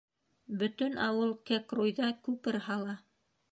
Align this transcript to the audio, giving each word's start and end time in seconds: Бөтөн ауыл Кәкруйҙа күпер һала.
Бөтөн 0.63 0.97
ауыл 1.09 1.35
Кәкруйҙа 1.51 2.11
күпер 2.29 2.61
һала. 2.71 2.99